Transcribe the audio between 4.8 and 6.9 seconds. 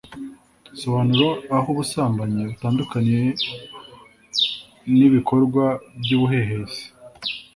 n’ibikorwa by’ubuhehesi?